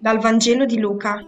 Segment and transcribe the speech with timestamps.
[0.00, 1.18] Dal Vangelo di Luca.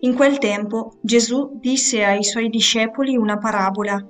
[0.00, 4.02] In quel tempo Gesù disse ai suoi discepoli una parabola.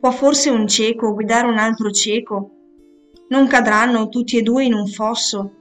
[0.00, 2.50] Può forse un cieco guidare un altro cieco?
[3.28, 5.52] Non cadranno tutti e due in un fosso?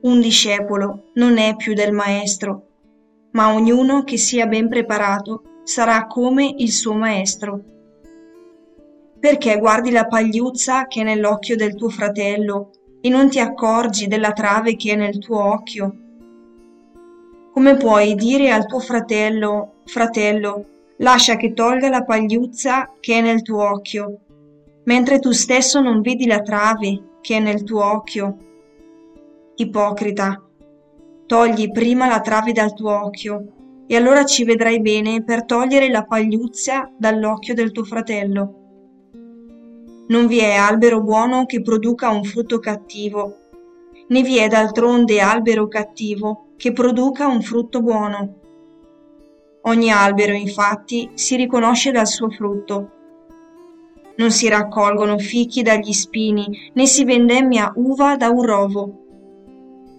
[0.00, 2.68] Un discepolo non è più del maestro,
[3.32, 7.62] ma ognuno che sia ben preparato sarà come il suo maestro.
[9.20, 12.70] Perché guardi la pagliuzza che è nell'occhio del tuo fratello
[13.00, 15.96] e non ti accorgi della trave che è nel tuo occhio?
[17.52, 20.64] Come puoi dire al tuo fratello, fratello,
[20.98, 24.18] lascia che tolga la pagliuzza che è nel tuo occhio,
[24.84, 28.36] mentre tu stesso non vedi la trave che è nel tuo occhio?
[29.56, 30.42] Ipocrita,
[31.26, 33.44] togli prima la trave dal tuo occhio,
[33.86, 38.67] e allora ci vedrai bene per togliere la pagliuzza dall'occhio del tuo fratello.
[40.10, 43.36] Non vi è albero buono che produca un frutto cattivo,
[44.06, 48.34] né vi è d'altronde albero cattivo che produca un frutto buono.
[49.64, 52.90] Ogni albero, infatti, si riconosce dal suo frutto.
[54.16, 58.92] Non si raccolgono fichi dagli spini, né si vendemmia uva da un rovo.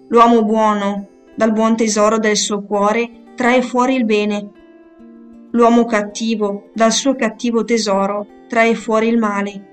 [0.08, 4.50] L'uomo buono, dal buon tesoro del suo cuore, trae fuori il bene.
[5.52, 9.68] L'uomo cattivo, dal suo cattivo tesoro, trae fuori il male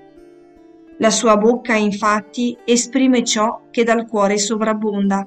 [0.98, 5.26] la sua bocca infatti esprime ciò che dal cuore sovrabbonda.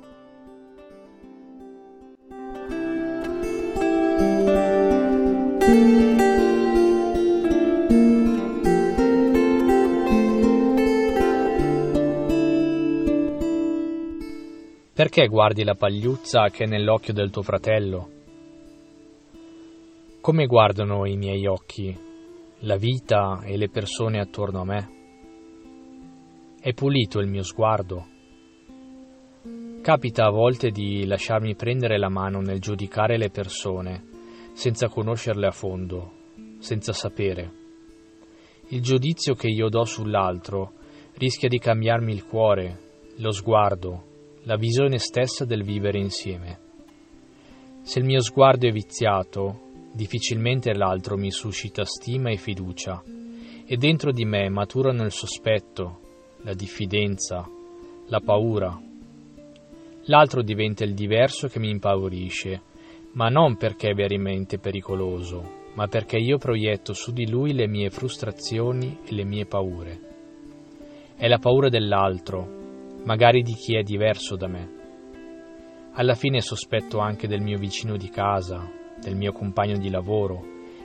[14.94, 18.10] Perché guardi la pagliuzza che è nell'occhio del tuo fratello?
[20.22, 21.98] Come guardano i miei occhi,
[22.60, 25.01] la vita e le persone attorno a me?
[26.64, 28.06] È pulito il mio sguardo.
[29.82, 34.04] Capita a volte di lasciarmi prendere la mano nel giudicare le persone,
[34.54, 36.12] senza conoscerle a fondo,
[36.60, 37.52] senza sapere.
[38.68, 40.74] Il giudizio che io do sull'altro
[41.16, 42.78] rischia di cambiarmi il cuore,
[43.16, 44.04] lo sguardo,
[44.44, 46.60] la visione stessa del vivere insieme.
[47.82, 49.62] Se il mio sguardo è viziato,
[49.94, 53.02] difficilmente l'altro mi suscita stima e fiducia,
[53.66, 56.01] e dentro di me maturano il sospetto,
[56.44, 57.48] la diffidenza,
[58.08, 58.80] la paura.
[60.06, 62.62] L'altro diventa il diverso che mi impaurisce,
[63.14, 67.90] ma non perché è veramente pericoloso, ma perché io proietto su di lui le mie
[67.90, 70.00] frustrazioni e le mie paure.
[71.16, 72.48] È la paura dell'altro,
[73.04, 74.80] magari di chi è diverso da me.
[75.94, 78.68] Alla fine sospetto anche del mio vicino di casa,
[79.00, 80.42] del mio compagno di lavoro,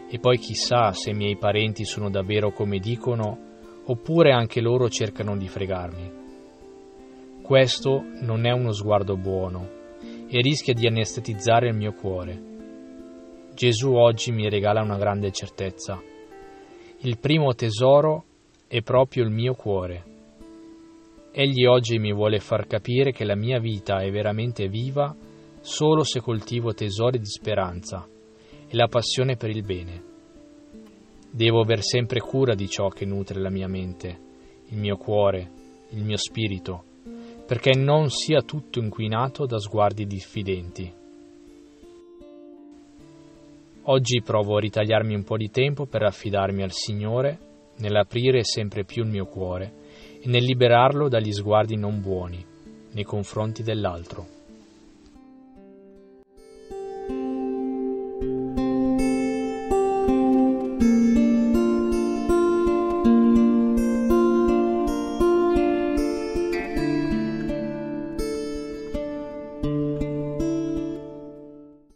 [0.08, 3.45] e poi chissà se i miei parenti sono davvero come dicono
[3.86, 6.24] oppure anche loro cercano di fregarmi.
[7.42, 9.68] Questo non è uno sguardo buono
[10.28, 12.54] e rischia di anestetizzare il mio cuore.
[13.54, 16.02] Gesù oggi mi regala una grande certezza.
[17.00, 18.24] Il primo tesoro
[18.66, 20.04] è proprio il mio cuore.
[21.30, 25.14] Egli oggi mi vuole far capire che la mia vita è veramente viva
[25.60, 28.06] solo se coltivo tesori di speranza
[28.68, 30.15] e la passione per il bene.
[31.30, 34.18] Devo aver sempre cura di ciò che nutre la mia mente,
[34.68, 35.50] il mio cuore,
[35.90, 36.84] il mio spirito,
[37.46, 40.92] perché non sia tutto inquinato da sguardi diffidenti.
[43.88, 47.38] Oggi provo a ritagliarmi un po' di tempo per affidarmi al Signore,
[47.76, 49.72] nell'aprire sempre più il mio cuore
[50.20, 52.44] e nel liberarlo dagli sguardi non buoni
[52.92, 54.35] nei confronti dell'altro.